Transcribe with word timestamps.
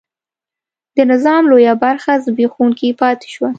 د 0.95 0.97
نظام 1.11 1.43
لویه 1.51 1.75
برخه 1.83 2.13
زبېښونکې 2.25 2.89
پاتې 3.01 3.27
شوه. 3.33 3.49